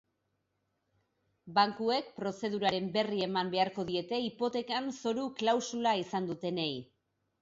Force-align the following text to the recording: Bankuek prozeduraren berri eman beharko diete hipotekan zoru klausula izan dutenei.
Bankuek 1.57 2.09
prozeduraren 2.21 2.89
berri 2.97 3.21
eman 3.27 3.53
beharko 3.57 3.87
diete 3.91 4.19
hipotekan 4.31 4.89
zoru 5.05 5.27
klausula 5.43 5.95
izan 6.07 6.33
dutenei. 6.33 6.71